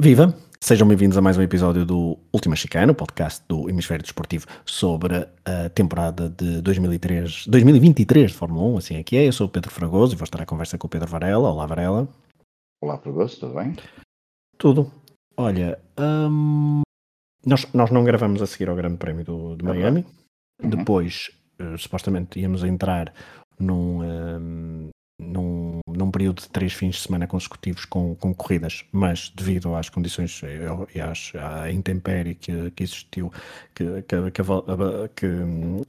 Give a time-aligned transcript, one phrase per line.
[0.00, 0.32] Viva!
[0.60, 5.26] Sejam bem-vindos a mais um episódio do Última Chicana, o podcast do Hemisfério Desportivo sobre
[5.44, 9.26] a temporada de 2003, 2023 de Fórmula 1, assim é que é.
[9.26, 11.50] Eu sou o Pedro Fragoso e vou estar à conversa com o Pedro Varela.
[11.50, 12.08] Olá, Varela.
[12.80, 13.74] Olá, Fragoso, tudo bem?
[14.56, 14.88] Tudo.
[15.36, 16.82] Olha, hum,
[17.44, 20.06] nós, nós não gravamos a seguir ao Grande Prémio do, de Miami.
[20.62, 20.70] Uhum.
[20.70, 21.28] Depois,
[21.60, 23.12] uh, supostamente, íamos entrar
[23.58, 24.90] num, um,
[25.20, 25.57] num,
[25.98, 30.40] num período de três fins de semana consecutivos com, com corridas, mas devido às condições
[30.94, 33.32] e às, à intempérie que, que existiu,
[33.74, 34.42] que, que, que,
[35.14, 35.26] que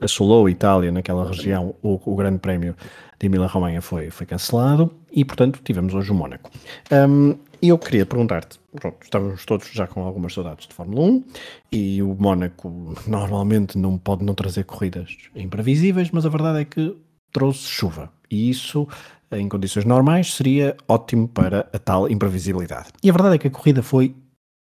[0.01, 2.75] assolou a Itália naquela região, o, o Grande Prémio
[3.19, 6.49] de Emília-Romanha foi, foi cancelado e, portanto, tivemos hoje o Mónaco.
[6.91, 11.23] Um, e eu queria perguntar-te, pronto, estávamos todos já com algumas saudades de Fórmula 1
[11.71, 16.95] e o Mónaco normalmente não pode não trazer corridas imprevisíveis, mas a verdade é que
[17.33, 18.87] trouxe chuva e isso
[19.31, 22.89] em condições normais, seria ótimo para a tal imprevisibilidade.
[23.03, 24.15] E a verdade é que a corrida foi,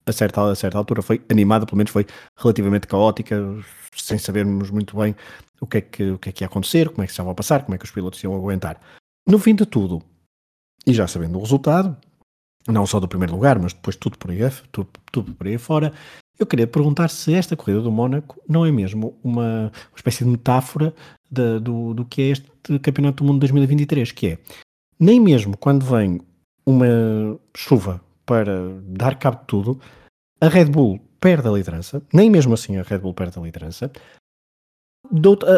[0.05, 2.05] a certa, a certa altura, foi animada, pelo menos foi
[2.37, 3.41] relativamente caótica,
[3.95, 5.15] sem sabermos muito bem
[5.61, 7.31] o que, é que, o que é que ia acontecer, como é que se estava
[7.31, 8.79] a passar, como é que os pilotos iam aguentar.
[9.27, 10.01] No fim de tudo,
[10.85, 11.95] e já sabendo o resultado,
[12.67, 14.39] não só do primeiro lugar, mas depois tudo por aí,
[14.71, 15.93] tudo, tudo por aí fora,
[16.37, 20.29] eu queria perguntar se esta corrida do Mónaco não é mesmo uma, uma espécie de
[20.29, 20.93] metáfora
[21.35, 24.39] de, do, do que é este Campeonato do Mundo 2023, que é
[24.99, 26.21] nem mesmo quando vem
[26.65, 26.87] uma
[27.55, 29.79] chuva para dar cabo de tudo,
[30.41, 33.91] a Red Bull perde a liderança, nem mesmo assim a Red Bull perde a liderança.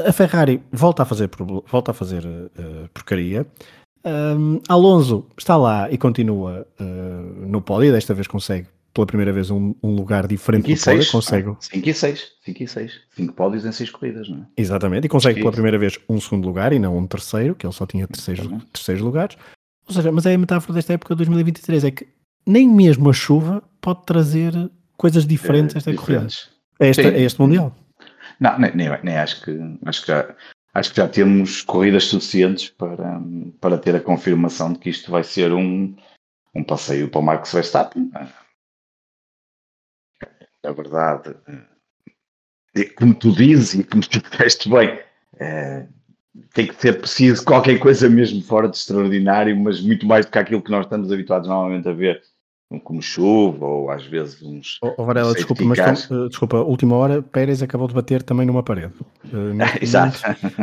[0.08, 1.30] A Ferrari volta a fazer,
[1.66, 3.45] volta a fazer uh, porcaria.
[4.05, 9.51] Um, Alonso está lá e continua uh, no pódio, desta vez consegue pela primeira vez
[9.51, 11.55] um, um lugar diferente do pódio, consegue...
[11.59, 14.45] 5 e 6, 5 e 6, 5 pódios em 6 corridas, não é?
[14.58, 17.73] Exatamente, e consegue pela primeira vez um segundo lugar e não um terceiro, que ele
[17.73, 19.37] só tinha terceiros, terceiros lugares.
[19.87, 22.07] Ou seja, mas é a metáfora desta época de 2023, é que
[22.43, 24.52] nem mesmo a chuva pode trazer
[24.97, 26.27] coisas diferentes a esta corrida.
[26.80, 27.75] A, esta, a este Mundial.
[28.39, 30.36] Não, nem, nem, nem, acho que acho que já
[30.73, 33.21] acho que já temos corridas suficientes para,
[33.61, 35.95] para ter a confirmação de que isto vai ser um,
[36.55, 38.11] um passeio para o Marcos Verstappen
[40.67, 41.33] na verdade,
[42.76, 45.00] eh, como tu dizes e como tu disseste bem,
[45.39, 45.86] é,
[46.54, 50.38] tem que ser preciso qualquer coisa mesmo fora de extraordinário, mas muito mais do que
[50.38, 52.22] aquilo que nós estamos habituados normalmente a ver,
[52.83, 54.78] como chuva ou às vezes uns.
[54.82, 58.94] Oh, Varela, desculpa, mas uh, desculpa, última hora, Pérez acabou de bater também numa parede.
[59.28, 60.20] Uh, Exato.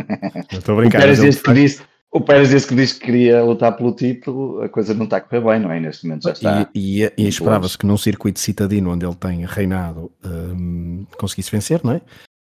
[0.51, 0.99] Estou a brincar.
[0.99, 1.83] O Pérez disse que disse
[2.15, 5.21] o Pérez disse que diz que queria lutar pelo título, a coisa não está a
[5.21, 5.81] correr bem, não é?
[5.81, 6.71] Neste momento já está.
[6.73, 11.81] E, e, e esperava-se que num circuito citadino onde ele tem reinado um, conseguisse vencer,
[11.83, 12.01] não é?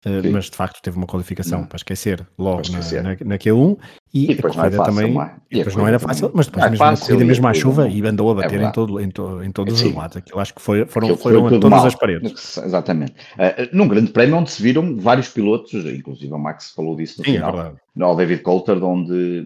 [0.05, 1.67] Uh, mas de facto teve uma qualificação não.
[1.67, 3.03] para esquecer logo para esquecer.
[3.03, 3.77] Na, na, na, Q1
[4.11, 5.31] e, e depois a corrida não é fácil, também.
[5.51, 8.01] E depois não era fácil, mas depois é mesmo fácil, corrida, mesmo à chuva, e
[8.07, 9.89] andou a bater é em, todo, em, to, em todos Sim.
[9.89, 10.17] os lados.
[10.17, 11.85] Aquilo acho que foi, foram, foram a todas mal.
[11.85, 12.57] as paredes.
[12.57, 13.11] Exatamente.
[13.11, 17.25] Uh, num grande prémio onde se viram vários pilotos, inclusive o Max falou disso no
[17.25, 19.45] Sim, final, é no David Coulter, onde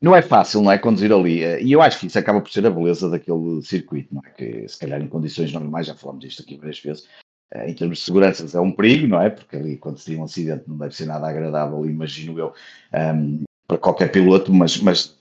[0.00, 0.78] não é fácil, não é?
[0.78, 1.42] Conduzir ali.
[1.42, 4.30] Eh, e eu acho que isso acaba por ser a beleza daquele circuito, não é?
[4.30, 7.08] Que se calhar em condições normais, já falamos disto aqui várias vezes, eh,
[7.66, 9.30] em termos de segurança é um perigo, não é?
[9.30, 12.96] Porque ali quando se tem um acidente não deve ser nada agradável, imagino eu, um,
[12.96, 15.14] ehm, para qualquer piloto, mas, mas,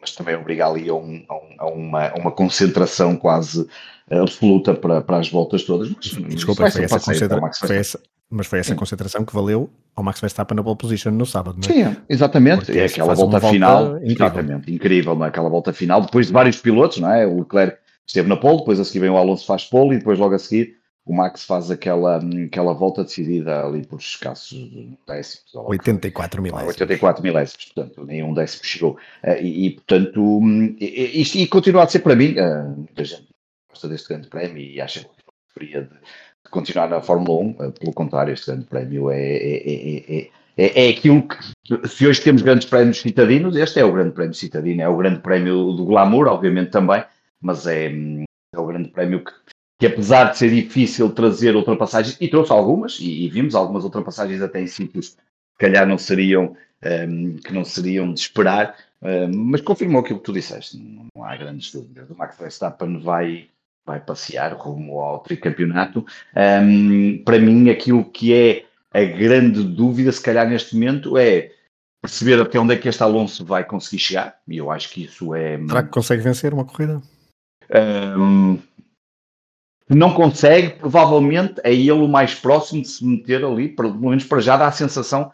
[0.00, 1.24] mas também obriga ali a, um,
[1.58, 3.66] a, uma, a uma concentração quase
[4.10, 5.90] absoluta para, para as voltas todas.
[5.90, 7.40] Mas, Desculpa, foi essa, concentra...
[7.66, 8.00] foi, essa,
[8.30, 8.76] mas foi essa Sim.
[8.76, 11.90] concentração que valeu ao Max Verstappen na pole position no sábado, não é?
[11.90, 12.66] Sim, exatamente.
[12.66, 14.26] Porque é aquela volta final, volta incrível.
[14.26, 15.28] exatamente, incrível, não é?
[15.28, 17.26] Aquela volta final, depois de vários pilotos, não é?
[17.26, 20.18] O Leclerc esteve na pole, depois a seguir vem o Alonso faz pole e depois
[20.18, 20.77] logo a seguir
[21.08, 24.70] o Max faz aquela, aquela volta decidida ali por escassos
[25.06, 25.54] décimos.
[25.54, 26.74] 84 milésimos.
[26.74, 28.98] 84 milésimos, portanto, nem um décimo chegou.
[29.22, 30.40] Eh, e, e portanto,
[30.78, 33.26] e, e, e, continua a ser para mim, eh, muita gente
[33.70, 35.08] gosta deste grande prémio e acha que
[35.54, 40.30] preferia de continuar na Fórmula 1, eh, pelo contrário, este grande prémio é, é, é,
[40.58, 44.34] é, é aquilo que, se hoje temos grandes prémios citadinos, este é o grande prémio
[44.34, 47.02] citadino, é o grande prémio do glamour, obviamente também,
[47.40, 49.32] mas é, é o grande prémio que,
[49.78, 54.42] que, apesar de ser difícil trazer ultrapassagens, e trouxe algumas, e, e vimos algumas ultrapassagens
[54.42, 59.08] até em sítios que calhar não seriam, um, ehm, que não seriam de esperar, um,
[59.08, 62.10] ehm, mas confirmou aquilo que tu disseste, não, não há grandes dúvidas.
[62.10, 63.48] O Max Verstappen vai
[63.88, 66.04] vai passear rumo ao tricampeonato.
[66.36, 71.52] Um, para mim, aquilo que é a grande dúvida, se calhar neste momento, é
[72.02, 74.38] perceber até onde é que este Alonso vai conseguir chegar.
[74.46, 75.58] E eu acho que isso é.
[75.66, 77.00] Será que consegue vencer uma corrida?
[77.74, 78.58] Um,
[79.94, 84.40] não consegue, provavelmente é ele o mais próximo de se meter ali, pelo menos para
[84.40, 85.32] já dá a sensação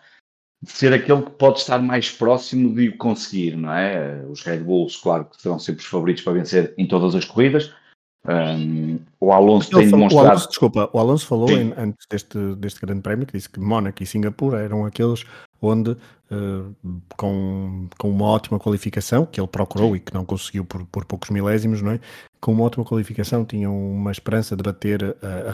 [0.62, 4.24] de ser aquele que pode estar mais próximo de o conseguir, não é?
[4.28, 7.72] Os Red Bulls, claro que serão sempre os favoritos para vencer em todas as corridas,
[8.26, 10.26] Um, o Alonso tem falou, demonstrado.
[10.26, 13.60] O Alonso, desculpa, o Alonso falou em, antes deste, deste grande prémio que disse que
[13.60, 15.24] Mónaco e Singapura eram aqueles
[15.60, 16.74] onde, uh,
[17.16, 19.96] com, com uma ótima qualificação, que ele procurou Sim.
[19.96, 22.00] e que não conseguiu por, por poucos milésimos, não é?
[22.40, 25.50] Com uma ótima qualificação, tinham uma esperança de bater a, a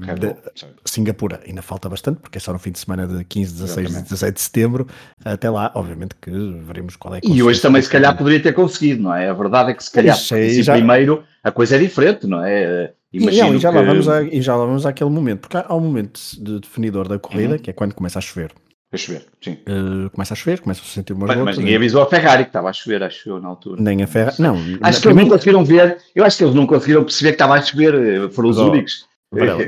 [0.00, 0.38] Red Bull.
[0.84, 4.02] Singapura ainda falta bastante, porque é só no fim de semana de 15, 16 e
[4.02, 4.86] 17 de setembro.
[5.24, 8.52] Até lá, obviamente que veremos qual é que E hoje também, se calhar, poderia ter
[8.52, 9.28] conseguido, não é?
[9.28, 10.74] A verdade é que, se calhar, se já...
[10.74, 12.92] primeiro a coisa é diferente, não é?
[13.12, 13.76] Imagino e, e, já que...
[13.76, 17.08] lá vamos a, e já lá vamos àquele momento, porque há um momento de definidor
[17.08, 17.58] da corrida, uhum.
[17.58, 18.52] que é quando começa a chover.
[18.90, 19.58] A chover, sim.
[19.68, 21.56] Uh, começa a chover, começa a sentir umas mas, gotas.
[21.56, 23.82] Mas ninguém avisou a Ferrari que estava a chover, acho eu, na altura.
[23.82, 24.56] Nem a Ferrari, não.
[24.80, 27.54] Acho que eles não conseguiram ver, eu acho que eles não conseguiram perceber que estava
[27.54, 29.06] a chover, eh, foram os únicos.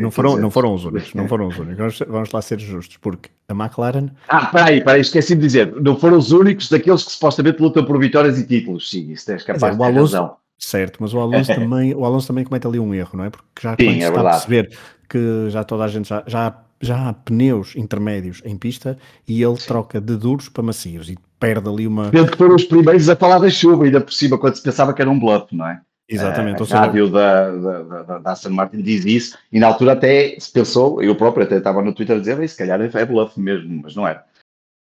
[0.01, 1.99] Não, foram, não foram os únicos, não foram os únicos.
[2.09, 4.09] Vamos, lá ser justos, porque a McLaren.
[4.29, 5.75] Ah, peraí, peraí, esqueci de dizer.
[5.81, 8.89] Não foram os únicos daqueles que supostamente lutam por vitórias e títulos.
[8.89, 10.37] Sim, isso és capaz dizer, de ter razão.
[10.59, 13.31] Certo, mas o Alonso também, o Alonso também comete ali um erro, não é?
[13.31, 14.79] Porque já Sim, é está a perceber
[15.09, 18.97] que já toda a gente já, já já há pneus intermédios em pista
[19.29, 19.67] e ele Sim.
[19.67, 22.11] troca de duros para macios e perde ali uma.
[22.11, 24.95] Tendo que foram os primeiros a falar da chuva, ainda por cima, quando se pensava
[24.95, 25.81] que era um bluff, não é?
[26.11, 26.61] Exatamente.
[26.61, 30.37] A, a rádio da, da, da, da Aston Martin diz isso e na altura até
[30.39, 33.83] se pensou, eu próprio até estava no Twitter a dizer, se calhar é bluff mesmo,
[33.83, 34.25] mas não era.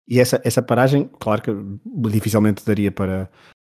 [0.07, 1.51] E essa, essa paragem, claro que
[2.11, 3.29] dificilmente daria para,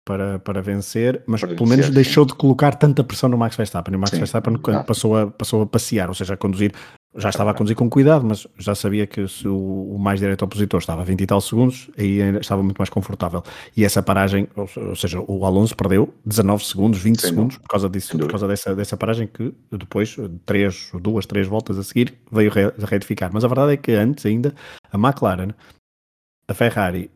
[0.05, 1.93] para, para vencer, mas para pelo vencer, menos sim.
[1.93, 3.95] deixou de colocar tanta pressão no Max Verstappen.
[3.95, 6.71] O Max sim, Verstappen passou a, passou a passear, ou seja, a conduzir
[7.15, 10.79] já estava a conduzir com cuidado, mas já sabia que se o, mais direto opositor
[10.79, 13.43] estava a 20 e tal segundos, aí estava muito mais confortável.
[13.75, 17.89] E essa paragem, ou, seja, o Alonso perdeu 19 segundos, 20 Sim, segundos por causa
[17.89, 20.15] disso, por causa dessa, dessa paragem que depois,
[20.45, 23.29] três, duas, três voltas a seguir, veio re, retificar.
[23.33, 24.55] Mas a verdade é que antes ainda,
[24.91, 25.53] a McLaren,
[26.47, 27.11] a Ferrari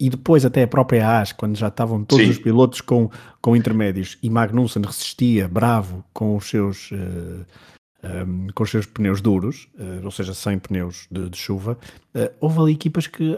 [0.00, 2.30] e depois até a própria Haas, quando já estavam todos Sim.
[2.30, 3.10] os pilotos com,
[3.42, 6.92] com intermédios e Magnussen resistia bravo com os seus.
[6.92, 7.44] Uh,
[8.02, 11.76] um, com os seus pneus duros, uh, ou seja, sem pneus de, de chuva,
[12.14, 13.34] uh, houve ali equipas que,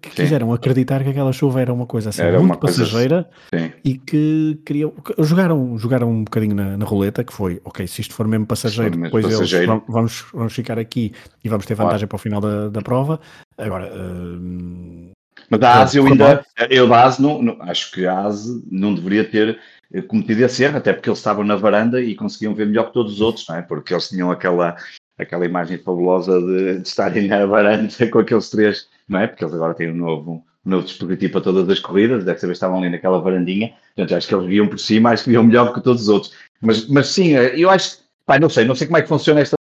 [0.00, 3.72] que quiseram acreditar que aquela chuva era uma coisa assim era muito passageira coisa...
[3.84, 8.14] e que queriam jogaram, jogaram um bocadinho na, na roleta, que foi ok, se isto
[8.14, 9.72] for mesmo passageiro, for depois passageiro.
[9.72, 11.12] eles vamos, vamos ficar aqui
[11.42, 12.08] e vamos ter vantagem claro.
[12.08, 13.20] para o final da, da prova.
[13.58, 15.16] Agora uh,
[15.50, 18.94] mas a ASE eu ainda, eu da ASE não, não, acho que a ASE não
[18.94, 19.58] deveria ter
[20.08, 23.14] cometido esse erro, até porque eles estavam na varanda e conseguiam ver melhor que todos
[23.14, 23.62] os outros, não é?
[23.62, 24.76] Porque eles tinham aquela,
[25.18, 29.26] aquela imagem fabulosa de, de estarem na varanda com aqueles três, não é?
[29.26, 32.56] Porque eles agora têm um novo, um novo dispositivo para todas as corridas, dessa vez
[32.56, 35.72] estavam ali naquela varandinha, portanto acho que eles viam por cima, acho que viam melhor
[35.72, 36.32] que todos os outros.
[36.60, 39.40] Mas, mas sim, eh, eu acho, pá, não sei, não sei como é que funciona
[39.40, 39.56] esta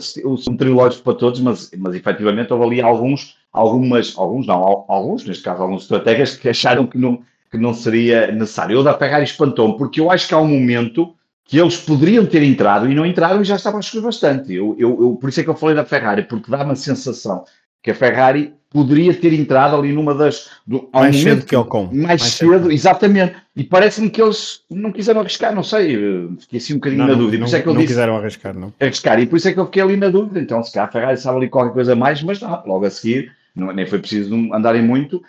[0.00, 5.42] são trilógicos para todos, mas, mas efetivamente houve ali alguns, algumas, alguns não, alguns, neste
[5.42, 7.22] caso alguns estrategas que acharam que não,
[7.52, 8.74] que não seria necessário.
[8.74, 11.14] Eu da Ferrari espantou porque eu acho que há um momento
[11.44, 14.54] que eles poderiam ter entrado e não entraram e já estavam a chover bastante.
[14.54, 17.44] Eu, eu, eu, por isso é que eu falei da Ferrari, porque dá uma sensação
[17.82, 20.48] que a Ferrari poderia ter entrado ali numa das.
[20.66, 21.84] Do, mais cedo que o com.
[21.88, 23.34] Mais, mais cedo, cedo, exatamente.
[23.54, 25.94] E parece-me que eles não quiseram arriscar, não sei,
[26.40, 27.44] fiquei assim um bocadinho não, na dúvida.
[27.44, 28.72] Não, por é que eu não disse, quiseram arriscar, não.
[28.80, 30.40] Arriscar, e por isso é que eu fiquei ali na dúvida.
[30.40, 33.30] Então, se calhar a Ferrari sabe ali qualquer coisa mais, mas não, logo a seguir
[33.54, 35.22] não, nem foi preciso andarem muito,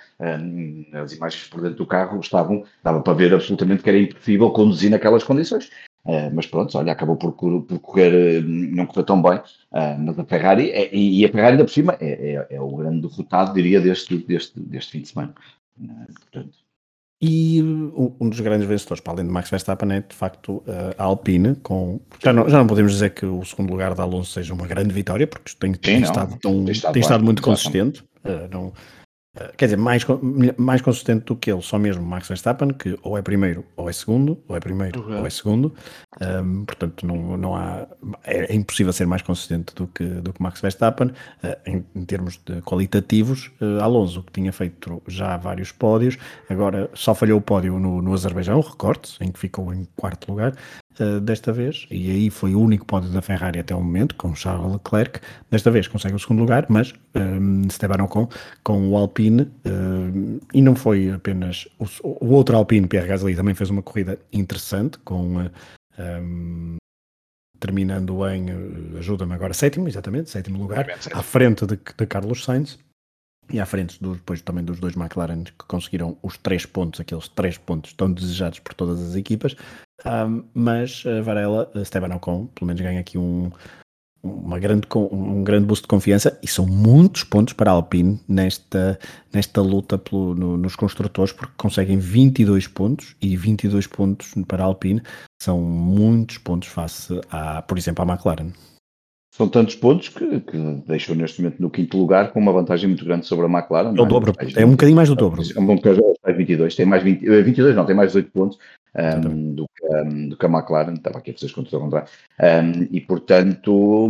[0.94, 4.90] as imagens por dentro do carro estavam, dava para ver absolutamente que era impossível conduzir
[4.90, 5.70] naquelas condições.
[6.06, 10.20] Uh, mas pronto, olha, acabou por, por correr, uh, não correu tão bem, uh, mas
[10.20, 13.54] a Ferrari, é, e a Ferrari ainda por cima é, é, é, o grande derrotado,
[13.54, 15.34] diria, deste, deste, deste fim de semana.
[16.20, 16.58] portanto.
[17.22, 20.62] E um dos grandes vencedores, para além de Max Verstappen, é de facto
[20.98, 21.56] a Alpine.
[21.56, 24.68] Com, já, não, já não podemos dizer que o segundo lugar da Alonso seja uma
[24.68, 28.04] grande vitória, porque tem, tem estado, tão, tem estado, tem estado muito consistente.
[28.24, 28.74] Uh, não,
[29.36, 30.06] eh, quer dizer, mais,
[30.58, 33.94] mais consistente do que ele, só mesmo Max Verstappen, que ou é primeiro ou é
[33.94, 35.20] segundo, ou é primeiro uhum.
[35.22, 35.74] ou é segundo,
[36.22, 37.88] um, portanto não, não há,
[38.24, 41.14] é, é, impossível ser mais consistente do que, do que Max Verstappen, uh,
[41.66, 46.16] em, em, termos de qualitativos, uh, Alonso, que tinha feito já vários pódios,
[46.48, 50.54] agora só falhou o pódio no, no Azerbaijão, recorte, em que ficou em quarto lugar,
[51.00, 54.36] uh, desta vez, e aí foi o único pódio da Ferrari até o momento, com
[54.36, 55.20] Charles Leclerc,
[55.50, 58.28] desta vez consegue o segundo lugar, mas um, Esteban Ocon
[58.64, 63.54] com o Alpine, uh, e não foi apenas o, o, outro Alpine, Pierre Gasly, também
[63.54, 65.52] fez uma corrida interessante, com uh,
[66.00, 66.78] um,
[67.60, 68.48] terminando em,
[68.98, 72.78] ajuda-me agora, sétimo, exatamente, sétimo lugar, à frente de, de Carlos Sainz,
[73.50, 77.28] e à frente dos, depois também dos dois McLaren que conseguiram os três pontos, aqueles
[77.28, 79.56] três pontos tão desejados por todas as equipas,
[80.06, 83.50] um, mas uh, Varela, uh, Esteban Ocon, pelo menos ganha aqui um,
[84.24, 86.38] uma grande, um grande boost de confiança.
[86.42, 88.98] E são muitos pontos para a Alpine nesta,
[89.32, 93.16] nesta luta pelo, no, nos construtores, porque conseguem 22 pontos.
[93.22, 95.02] E 22 pontos para a Alpine
[95.42, 98.52] são muitos pontos face, a, por exemplo, à McLaren.
[99.36, 103.04] São tantos pontos que, que deixou neste momento no quinto lugar com uma vantagem muito
[103.04, 103.98] grande sobre a McLaren.
[103.98, 105.42] É o dobro, é um bocadinho mais do dobro.
[105.42, 108.60] É um bocadinho mais 22, tem mais 20, 22 eh, não, tem mais 18 pontos
[108.96, 111.80] um, do, que, um, do que a McLaren, estava aqui a fazer as contas ao
[111.80, 112.08] contrário,
[112.40, 114.08] um, e portanto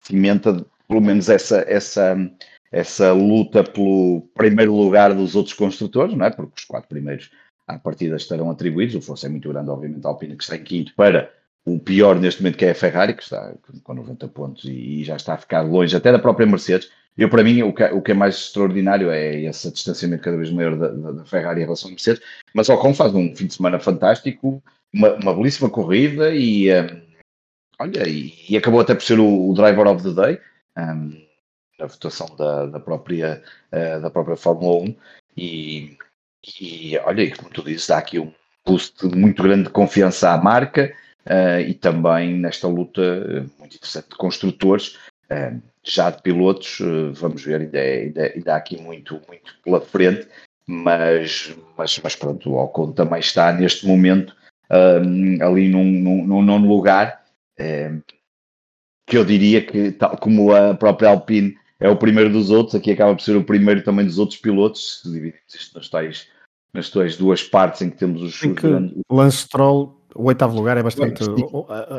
[0.00, 2.16] cimenta pelo menos essa, essa,
[2.72, 6.30] essa luta pelo primeiro lugar dos outros construtores, não é?
[6.30, 7.30] porque os quatro primeiros
[7.68, 10.64] à partida estarão atribuídos, o força é muito grande, obviamente, a Alpine que está em
[10.64, 11.30] quinto para
[11.64, 15.04] o pior neste momento que é a Ferrari, que está com 90 pontos e, e
[15.04, 16.90] já está a ficar longe até da própria Mercedes.
[17.16, 20.50] Eu, para mim, o que, o que é mais extraordinário é esse distanciamento cada vez
[20.50, 23.78] maior da, da, Ferrari em relação à Mercedes, mas Ocon faz um fim de semana
[23.78, 27.02] fantástico, uma, uma belíssima corrida e, um,
[27.78, 30.40] olha, e, e, acabou até por ser o, o driver of the day,
[30.76, 31.24] um,
[31.78, 33.42] na votação da, da, própria,
[33.72, 34.96] uh, da própria Fórmula 1
[35.36, 35.96] e,
[36.60, 38.32] e olha, como tu dizes, dá aqui um
[38.66, 40.92] boost muito grande de confiança à marca,
[41.26, 44.96] uh, e também nesta luta uh, muito interessante de construtores,
[45.30, 46.78] uh, já de pilotos,
[47.12, 50.26] vamos ver, ainda, é, ainda, ainda, há aqui muito, muito pela frente,
[50.66, 54.34] mas, mas, mas pronto, o Ocon também está neste momento
[55.42, 57.22] ali num, num, num nono lugar,
[59.06, 62.92] que eu diria que, tal como a própria Alpine é o primeiro dos outros, aqui
[62.92, 66.28] acaba por ser o primeiro também dos outros pilotos, se dividimos isto nas tais,
[66.72, 68.42] nas tais duas partes em que temos os.
[68.42, 68.66] Em que
[69.10, 71.24] Lance Stroll o oitavo lugar é bastante.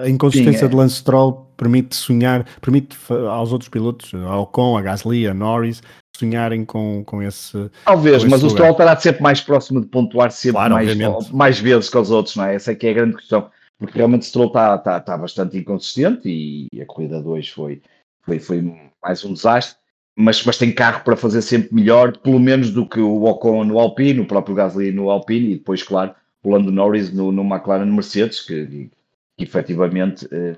[0.03, 0.67] A inconsistência Sim, é.
[0.69, 2.97] de Lance Stroll permite sonhar, permite
[3.29, 5.81] aos outros pilotos, ao Ocon, a Gasly, a Norris,
[6.17, 7.69] sonharem com, com esse.
[7.83, 8.47] Talvez, com esse mas lugar.
[8.47, 12.11] o Stroll estará sempre mais próximo de pontuar sempre claro, mais, mais vezes que os
[12.11, 12.55] outros, não é?
[12.55, 13.49] Essa é que é a grande questão.
[13.77, 16.29] Porque realmente o Stroll está, está, está bastante inconsistente
[16.71, 17.81] e a corrida 2 foi,
[18.23, 19.77] foi, foi mais um desastre.
[20.17, 23.77] Mas, mas tem carro para fazer sempre melhor, pelo menos do que o Ocon no
[23.77, 26.15] Alpine, o próprio Gasly no Alpine, e depois, claro,
[26.45, 28.91] o Lando Norris no, no McLaren Mercedes, que, que,
[29.37, 30.55] que efetivamente eh,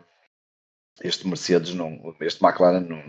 [1.01, 3.01] este Mercedes, não, este McLaren não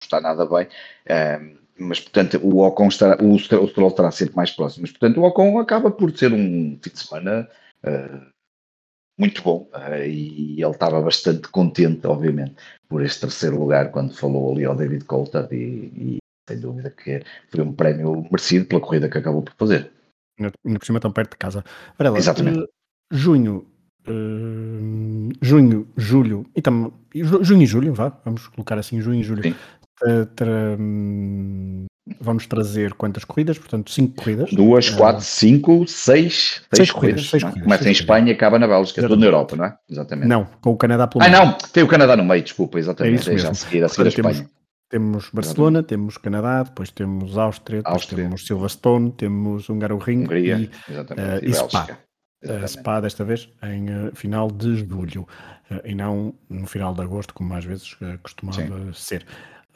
[0.00, 0.68] está nada bem,
[1.06, 1.40] eh,
[1.78, 5.24] mas portanto o Ocon estará, o, o Stroll estará sempre mais próximo, mas portanto o
[5.24, 7.48] Ocon acaba por ser um fim de semana
[7.84, 8.26] uh,
[9.18, 9.68] muito bom
[10.06, 12.54] e ele estava bastante contente, obviamente,
[12.88, 17.22] por este terceiro lugar quando falou ali ao David Coulthard e, e sem dúvida que
[17.48, 19.90] foi um prémio merecido pela corrida que acabou por fazer.
[20.38, 21.64] Ainda por cima tão perto de casa.
[21.98, 22.58] Varela, Exatamente.
[22.58, 22.68] Uh,
[23.10, 23.66] junho,
[24.08, 29.54] uh, junho, julho, e tam, junho e julho, vá, vamos colocar assim, junho e julho.
[30.76, 31.86] Hum,
[32.20, 33.58] vamos trazer quantas corridas?
[33.58, 34.50] Portanto, cinco corridas.
[34.50, 37.28] Duas, uh, quatro, cinco, seis, seis, seis corridas.
[37.28, 37.46] Seis é?
[37.46, 39.78] corridas Começa em Espanha e acaba na Bélgica, tudo na Europa, não é?
[39.88, 40.28] Exatamente.
[40.28, 41.36] Não, com o Canadá pelo meio.
[41.36, 43.30] Ah, não, tem o Canadá no meio, desculpa, exatamente.
[43.30, 44.34] É, é já a seguir, a seguir a Espanha.
[44.34, 44.54] Temos
[45.32, 45.86] Barcelona, Exatamente.
[45.86, 48.24] temos Canadá, depois temos Áustria, depois Áustria.
[48.24, 51.98] temos Silverstone, temos Hungaroring Hungria, e, uh, e Spa.
[52.44, 55.26] Uh, Spa desta vez em uh, final de julho
[55.84, 58.92] e não no final de agosto, como mais vezes costumava Sim.
[58.92, 59.26] ser.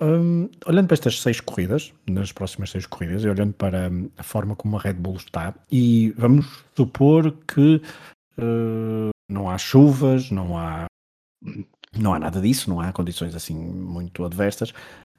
[0.00, 4.22] Um, olhando para estas seis corridas, nas próximas seis corridas, e olhando para um, a
[4.22, 6.46] forma como a Red Bull está, e vamos
[6.76, 7.82] supor que
[9.28, 10.86] não há chuvas, não há
[12.00, 14.72] não há nada disso, não há condições assim muito adversas.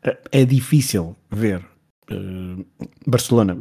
[0.04, 1.66] É, é difícil ver
[2.12, 2.66] uh,
[3.06, 3.58] Barcelona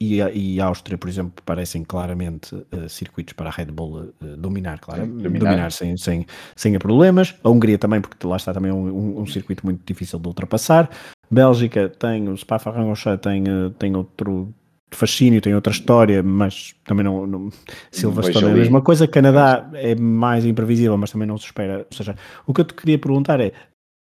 [0.00, 4.78] e, e Áustria, por exemplo, parecem claramente uh, circuitos para a Red Bull uh, dominar,
[4.78, 7.34] claro, Sim, dominar, dominar sem, sem, sem problemas.
[7.44, 10.88] A Hungria também, porque lá está também um, um, um circuito muito difícil de ultrapassar.
[11.30, 13.44] Bélgica tem, o Spa-Francorchamps tem,
[13.78, 14.52] tem outro
[14.90, 17.26] fascínio, tem outra história, mas também não.
[17.26, 17.50] não
[17.90, 19.06] Silverstone é a mesma coisa.
[19.06, 21.86] Canadá é mais imprevisível, mas também não se espera.
[21.90, 22.16] Ou seja,
[22.46, 23.52] o que eu te queria perguntar é: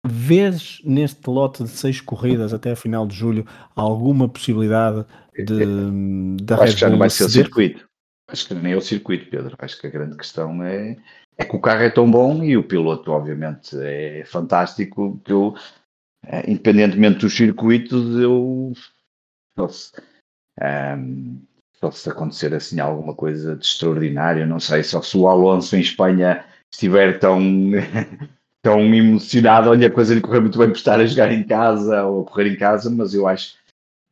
[0.05, 5.05] Vês neste lote de seis corridas até a final de julho alguma possibilidade
[5.37, 7.87] de, Red Acho que já não vai ser o circuito.
[8.29, 9.55] Acho que nem é o circuito, Pedro.
[9.59, 10.95] Acho que a grande questão é,
[11.37, 15.53] é que o carro é tão bom e o piloto, obviamente, é fantástico que eu,
[16.25, 18.71] é, independentemente dos circuitos, eu
[19.67, 19.91] se,
[20.61, 21.41] um,
[21.79, 25.81] só se acontecer assim alguma coisa de extraordinário, não sei, só se o Alonso em
[25.81, 27.39] Espanha estiver tão
[28.61, 32.03] tão emocionado, olha, a coisa lhe correu muito bem por estar a jogar em casa
[32.03, 33.57] ou a correr em casa, mas eu acho.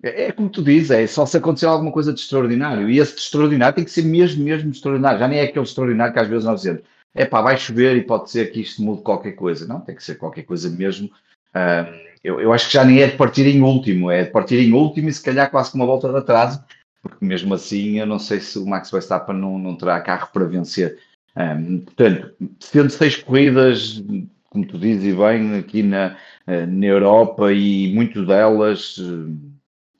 [0.01, 2.89] É, é como tu dizes, é só se acontecer alguma coisa de extraordinário.
[2.89, 5.19] E esse de extraordinário tem que ser mesmo, mesmo extraordinário.
[5.19, 6.81] Já nem é aquele extraordinário que às vezes nós dizemos,
[7.13, 9.67] é pá, vai chover e pode ser que isto mude qualquer coisa.
[9.67, 11.09] Não, tem que ser qualquer coisa mesmo.
[11.49, 14.59] Uh, eu, eu acho que já nem é de partir em último, é de partir
[14.59, 16.61] em último e se calhar quase com uma volta de atraso,
[17.01, 20.43] porque mesmo assim eu não sei se o Max Verstappen não, não terá carro para
[20.43, 20.99] vencer.
[21.37, 24.03] Um, portanto, sendo seis corridas,
[24.49, 28.97] como tu dizes e bem, aqui na, na Europa e muito delas,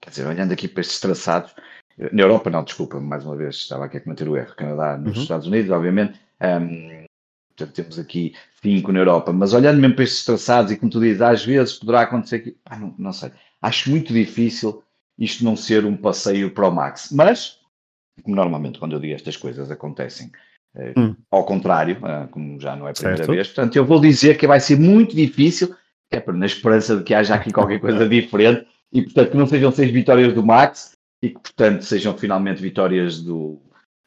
[0.01, 1.55] quer dizer, olhando aqui para estes traçados,
[2.12, 5.15] na Europa não, desculpa, mais uma vez, estava aqui a cometer o erro, Canadá nos
[5.15, 5.24] uhum.
[5.24, 7.07] Estados Unidos, obviamente, um,
[7.58, 11.02] portanto temos aqui cinco na Europa, mas olhando mesmo para estes traçados e como tu
[11.02, 14.84] dizes, às vezes poderá acontecer que, ah, não, não sei, acho muito difícil
[15.18, 17.58] isto não ser um passeio para o Max, mas,
[18.26, 20.32] normalmente quando eu digo estas coisas acontecem,
[20.76, 21.16] eh, hum.
[21.32, 23.32] ao contrário, eh, como já não é a primeira certo.
[23.32, 25.76] vez, portanto eu vou dizer que vai ser muito difícil,
[26.12, 29.72] é na esperança de que haja aqui qualquer coisa diferente, e portanto que não sejam
[29.72, 33.60] seis vitórias do Max, e que, portanto, sejam finalmente vitórias do,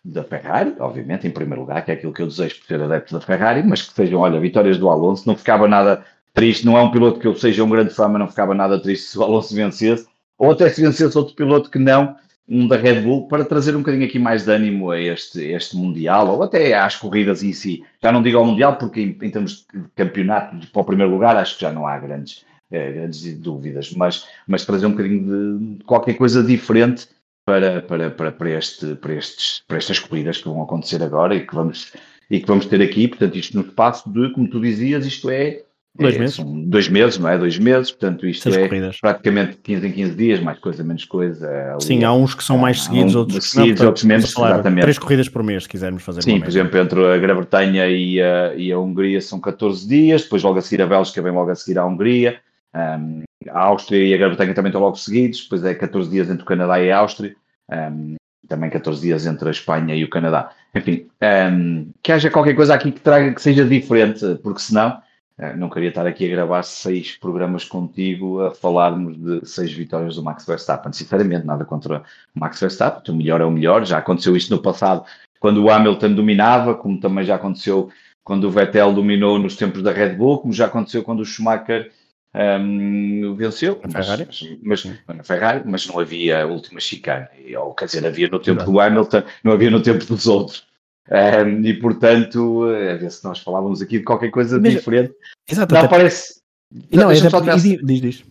[0.05, 3.15] da Ferrari, obviamente, em primeiro lugar, que é aquilo que eu desejo por ser adepto
[3.15, 5.27] da Ferrari, mas que sejam, olha, vitórias do Alonso.
[5.27, 8.19] Não ficava nada triste, não é um piloto que eu seja um grande fã, mas
[8.19, 10.07] não ficava nada triste se o Alonso vencesse,
[10.39, 12.17] ou até se vencesse outro piloto que não,
[12.49, 15.77] um da Red Bull, para trazer um bocadinho aqui mais de ânimo a este, este
[15.77, 17.85] Mundial, ou até às corridas em si.
[18.03, 21.37] Já não digo ao Mundial, porque em, em termos de campeonato, para o primeiro lugar,
[21.37, 25.85] acho que já não há grandes é, grandes dúvidas, mas, mas trazer um bocadinho de
[25.85, 27.09] qualquer coisa diferente
[27.51, 31.45] para, para, para, para, este, para, estes, para estas corridas que vão acontecer agora e
[31.45, 31.93] que vamos,
[32.31, 33.09] e que vamos ter aqui.
[33.09, 35.63] Portanto, isto no espaço de, como tu dizias, isto é.
[35.99, 36.39] Dois é, meses.
[36.67, 37.37] dois meses, não é?
[37.37, 39.01] Dois meses, portanto, isto Seis é corridas.
[39.01, 41.73] praticamente 15 em 15 dias, mais coisa, menos coisa.
[41.73, 44.83] Ali, Sim, há uns que são mais seguidos, outros seguidos, não, outros menos, exatamente.
[44.83, 46.23] Três corridas por mês, se quisermos fazer.
[46.23, 50.45] Sim, por exemplo, entre a Grã-Bretanha e a, e a Hungria são 14 dias, depois
[50.45, 52.39] logo a seguir a Bélgica vem logo a seguir à Hungria.
[52.73, 56.43] Um, a Áustria e a Grã-Bretanha também estão logo seguidos, depois é 14 dias entre
[56.43, 57.35] o Canadá e a Áustria,
[57.71, 58.17] um,
[58.47, 60.51] também 14 dias entre a Espanha e o Canadá.
[60.75, 61.09] Enfim,
[61.53, 65.01] um, que haja qualquer coisa aqui que traga que seja diferente, porque senão
[65.39, 70.17] uh, não queria estar aqui a gravar seis programas contigo a falarmos de seis vitórias
[70.17, 70.93] do Max Verstappen.
[70.93, 72.03] Sinceramente, nada contra
[72.35, 75.05] o Max Verstappen, o melhor é o melhor, já aconteceu isto no passado
[75.39, 77.89] quando o Hamilton dominava, como também já aconteceu
[78.23, 81.91] quando o Vettel dominou nos tempos da Red Bull, como já aconteceu quando o Schumacher
[82.33, 88.29] um, venceu, mas, mas, Ferrari, mas não havia a última chicane, ou quer dizer, havia
[88.29, 90.67] no tempo do Hamilton, não havia no tempo dos outros.
[91.11, 95.13] Um, e portanto, a ver se nós falávamos aqui de qualquer coisa mas, diferente.
[95.49, 96.41] Exato, não parece.
[96.93, 98.25] Não, é, diz, diz.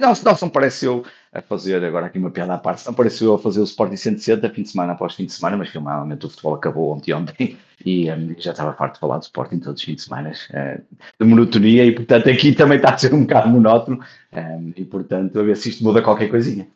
[0.00, 3.38] Não, não, não pareceu a fazer, agora aqui uma piada à parte, não pareceu a
[3.38, 6.54] fazer o Sporting 160 fim de semana após fim de semana, mas finalmente o futebol
[6.54, 9.96] acabou ontem ontem e um, já estava farto de falar do Sporting todos os fins
[9.96, 10.82] de semana, uh,
[11.20, 14.00] de monotonia e portanto aqui também está a ser um bocado monótono
[14.32, 16.66] um, e portanto a ver se isto muda qualquer coisinha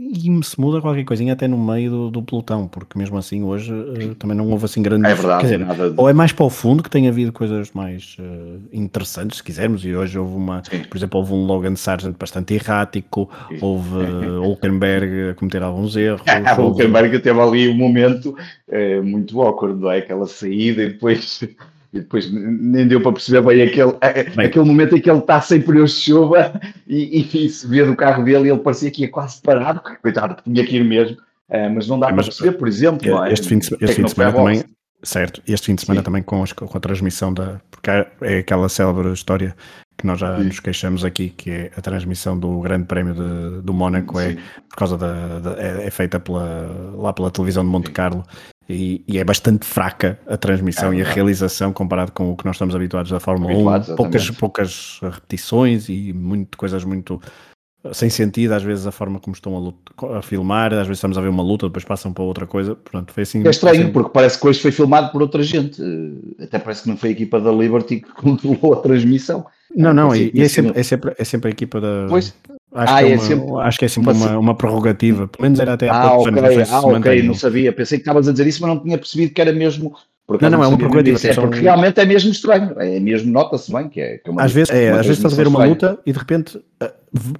[0.00, 3.72] e se muda qualquer coisinha até no meio do, do pelotão, porque mesmo assim hoje
[3.72, 5.10] uh, também não houve assim grandes.
[5.10, 5.94] É verdade, dizer, de...
[5.96, 9.84] ou é mais para o fundo que tem havido coisas mais uh, interessantes, se quisermos,
[9.84, 10.84] e hoje houve uma, Sim.
[10.88, 13.58] por exemplo, houve um Logan Sargent bastante errático, Sim.
[13.60, 16.22] houve uh, Hulkenberg a cometer alguns erros.
[16.56, 18.36] o Hulkenberg teve ali um momento
[18.68, 19.98] uh, muito awkward, não é?
[19.98, 21.40] Aquela saída e depois
[21.92, 23.92] e depois nem deu para perceber bem aquele,
[24.36, 24.46] bem.
[24.46, 27.96] aquele momento em que ele está sem pneus de chuva e, e, se vê do
[27.96, 31.70] carro dele e ele parecia que ia quase parado, coitado, tinha que ir mesmo, uh,
[31.74, 33.24] mas não dá é, para perceber, por exemplo.
[33.24, 33.48] É, este é?
[33.48, 34.64] fim de, este fim de semana também,
[35.02, 36.04] certo, este fim de semana Sim.
[36.04, 39.56] também com, as, com, a transmissão da, porque é aquela célebre história
[39.96, 40.44] que nós já Sim.
[40.44, 44.36] nos queixamos aqui, que é a transmissão do Grande Prémio de, do Mónaco, é
[44.68, 48.24] por causa da, da é, é, feita pela, lá pela televisão de Monte Carlo
[48.68, 52.44] e, e, é bastante fraca a transmissão é, e a realização comparado com o que
[52.44, 53.96] nós estamos habituados da Fórmula 1.
[53.96, 57.20] Poucas, poucas repetições e muito, coisas muito
[57.92, 61.16] sem sentido, às vezes a forma como estão a, luta, a, filmar, às vezes estamos
[61.16, 62.74] a ver uma luta, depois passam para outra coisa.
[62.74, 63.46] Pronto, foi assim.
[63.46, 63.92] É estranho, assim...
[63.92, 65.80] porque parece que hoje foi filmado por outra gente.
[66.40, 69.46] Até parece que não foi a equipa da Liberty que controlou a transmissão.
[69.74, 72.06] Não, não, e, e é, sempre, é, sempre, é sempre a equipa da.
[72.08, 72.34] Pois,
[72.78, 75.42] Acho, ah, que é, é uma, sempre, acho que é sempre uma, uma, prerrogativa, pelo
[75.42, 76.72] menos era até há ah, poucos okay, anos.
[76.72, 77.72] Ah, ok, não sabia.
[77.72, 79.96] Pensei que estavas a dizer isso, mas não tinha percebido que era mesmo.
[80.28, 81.18] Não, não, é uma prerrogativa.
[81.26, 82.78] É, porque realmente é mesmo estranho.
[82.78, 84.18] É mesmo, nota-se bem que é.
[84.18, 86.18] Que é uma, às vezes, é, às vezes estás a ver uma luta e de
[86.18, 87.38] repente uh,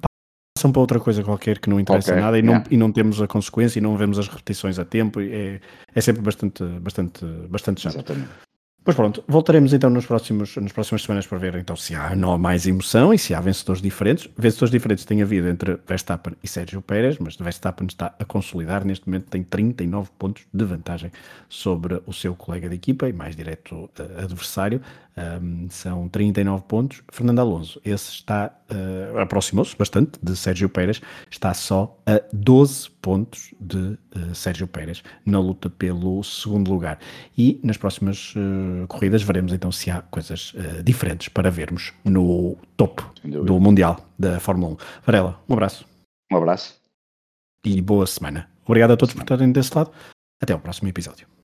[0.57, 2.59] passam para outra coisa qualquer que não interessa okay, nada e, yeah.
[2.59, 5.21] não, e não temos a consequência e não vemos as repetições a tempo.
[5.21, 5.61] É,
[5.95, 7.95] é sempre bastante, bastante, bastante chato.
[7.95, 8.48] Exatamente.
[8.81, 12.37] Pois pronto, voltaremos então nos próximos, nas próximas semanas para ver então se há não,
[12.37, 14.29] mais emoção e se há vencedores diferentes.
[14.37, 19.05] Vencedores diferentes tem havido entre Verstappen e Sérgio Pérez, mas Verstappen está a consolidar, neste
[19.07, 21.11] momento tem 39 pontos de vantagem
[21.49, 24.81] sobre o seu colega de equipa e mais direto uh, adversário.
[25.19, 27.03] Um, são 39 pontos.
[27.11, 33.53] Fernando Alonso, esse está, uh, aproximou-se bastante de Sérgio Pérez, está só a 12 pontos
[33.59, 36.99] de uh, Sérgio Pérez na luta pelo segundo lugar.
[37.37, 40.53] E nas próximas uh, corridas veremos então se há coisas
[40.83, 44.77] diferentes para vermos no topo do Mundial da Fórmula 1.
[45.05, 45.85] Varela, um abraço.
[46.31, 46.79] Um abraço.
[47.65, 48.49] E boa semana.
[48.65, 49.91] Obrigado a todos por estarem desse lado.
[50.41, 51.38] Até ao próximo episódio.